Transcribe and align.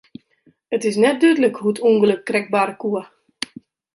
It 0.75 0.83
is 0.89 0.97
net 1.03 1.17
dúdlik 1.21 1.55
hoe't 1.59 1.79
it 1.79 1.85
ûngelok 1.89 2.21
krekt 2.27 2.53
barre 2.53 2.75
koe. 2.81 3.01